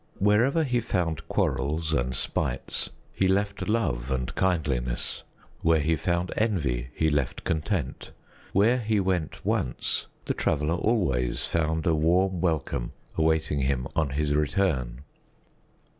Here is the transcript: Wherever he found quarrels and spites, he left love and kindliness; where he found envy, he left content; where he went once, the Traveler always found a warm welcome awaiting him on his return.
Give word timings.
Wherever 0.17 0.63
he 0.63 0.79
found 0.79 1.27
quarrels 1.27 1.93
and 1.93 2.15
spites, 2.15 2.89
he 3.13 3.27
left 3.27 3.69
love 3.69 4.09
and 4.09 4.33
kindliness; 4.35 5.21
where 5.61 5.79
he 5.79 5.95
found 5.95 6.33
envy, 6.35 6.87
he 6.95 7.11
left 7.11 7.43
content; 7.43 8.09
where 8.51 8.79
he 8.79 8.99
went 8.99 9.45
once, 9.45 10.07
the 10.25 10.33
Traveler 10.33 10.73
always 10.73 11.45
found 11.45 11.85
a 11.85 11.93
warm 11.93 12.41
welcome 12.41 12.93
awaiting 13.15 13.59
him 13.59 13.87
on 13.95 14.09
his 14.09 14.33
return. 14.33 15.01